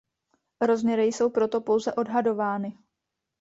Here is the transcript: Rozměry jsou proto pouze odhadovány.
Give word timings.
Rozměry 0.61 1.03
jsou 1.05 1.29
proto 1.29 1.61
pouze 1.61 1.93
odhadovány. 1.93 2.77